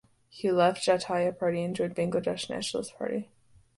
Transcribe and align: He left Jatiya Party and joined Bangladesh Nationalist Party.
He 0.29 0.51
left 0.51 0.83
Jatiya 0.83 1.37
Party 1.37 1.61
and 1.61 1.75
joined 1.75 1.95
Bangladesh 1.95 2.49
Nationalist 2.49 2.97
Party. 2.97 3.29